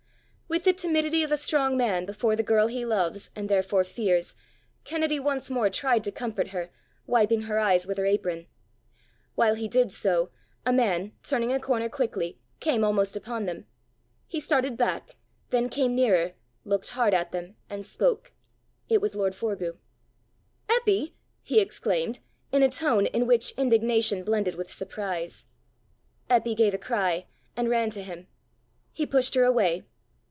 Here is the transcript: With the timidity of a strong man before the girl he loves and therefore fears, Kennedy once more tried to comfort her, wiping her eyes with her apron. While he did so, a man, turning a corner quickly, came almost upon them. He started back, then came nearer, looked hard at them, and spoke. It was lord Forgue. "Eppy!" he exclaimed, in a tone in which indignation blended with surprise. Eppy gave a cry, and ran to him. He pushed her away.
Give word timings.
With 0.51 0.65
the 0.65 0.73
timidity 0.73 1.23
of 1.23 1.31
a 1.31 1.37
strong 1.37 1.77
man 1.77 2.05
before 2.05 2.35
the 2.35 2.43
girl 2.43 2.67
he 2.67 2.83
loves 2.83 3.29
and 3.37 3.47
therefore 3.47 3.85
fears, 3.85 4.35
Kennedy 4.83 5.17
once 5.17 5.49
more 5.49 5.69
tried 5.69 6.03
to 6.03 6.11
comfort 6.11 6.49
her, 6.49 6.69
wiping 7.07 7.43
her 7.43 7.57
eyes 7.57 7.87
with 7.87 7.97
her 7.97 8.05
apron. 8.05 8.47
While 9.35 9.55
he 9.55 9.69
did 9.69 9.93
so, 9.93 10.29
a 10.65 10.73
man, 10.73 11.13
turning 11.23 11.53
a 11.53 11.59
corner 11.61 11.87
quickly, 11.87 12.37
came 12.59 12.83
almost 12.83 13.15
upon 13.15 13.45
them. 13.45 13.65
He 14.27 14.41
started 14.41 14.75
back, 14.75 15.15
then 15.51 15.69
came 15.69 15.95
nearer, 15.95 16.33
looked 16.65 16.89
hard 16.89 17.13
at 17.13 17.31
them, 17.31 17.55
and 17.69 17.85
spoke. 17.85 18.33
It 18.89 18.99
was 18.99 19.15
lord 19.15 19.33
Forgue. 19.33 19.77
"Eppy!" 20.67 21.13
he 21.41 21.61
exclaimed, 21.61 22.19
in 22.51 22.61
a 22.61 22.69
tone 22.69 23.05
in 23.05 23.25
which 23.25 23.51
indignation 23.51 24.25
blended 24.25 24.55
with 24.55 24.69
surprise. 24.69 25.45
Eppy 26.29 26.57
gave 26.57 26.73
a 26.73 26.77
cry, 26.77 27.25
and 27.55 27.69
ran 27.69 27.89
to 27.91 28.03
him. 28.03 28.27
He 28.91 29.05
pushed 29.05 29.35
her 29.35 29.45
away. 29.45 29.85